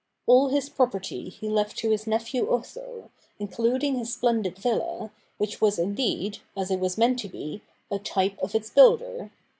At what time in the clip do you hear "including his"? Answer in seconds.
3.37-4.11